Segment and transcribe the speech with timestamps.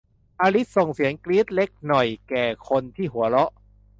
[0.41, 3.51] อลิซส่งเสียงกรี๊ดเล็กหน่อยแก่คนที่หัวเราะ